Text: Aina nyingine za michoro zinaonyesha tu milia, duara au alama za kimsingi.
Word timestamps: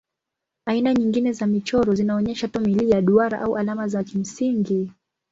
Aina 0.65 0.93
nyingine 0.93 1.31
za 1.33 1.47
michoro 1.47 1.95
zinaonyesha 1.95 2.47
tu 2.47 2.59
milia, 2.61 3.01
duara 3.01 3.41
au 3.41 3.57
alama 3.57 3.87
za 3.87 4.03
kimsingi. 4.03 4.91